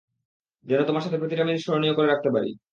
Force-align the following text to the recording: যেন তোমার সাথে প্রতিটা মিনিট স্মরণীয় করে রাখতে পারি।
যেন 0.65 0.79
তোমার 0.83 1.03
সাথে 1.03 1.19
প্রতিটা 1.19 1.43
মিনিট 1.43 1.61
স্মরণীয় 1.63 1.95
করে 1.95 2.07
রাখতে 2.09 2.29
পারি। 2.35 2.51